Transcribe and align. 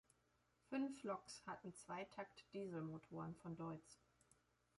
Fünf 0.67 1.03
Loks 1.03 1.43
hatten 1.45 1.75
Zweitakt-Dieselmotoren 1.75 3.35
von 3.35 3.55
Deutz. 3.55 4.01